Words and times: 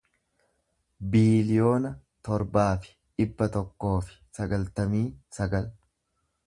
biiliyoona 1.15 1.91
torbaa 2.29 2.71
fi 2.87 2.97
dhibba 3.23 3.49
tokkoo 3.59 3.95
fi 4.09 4.19
sagaltamii 4.41 5.05
sagal 5.41 5.75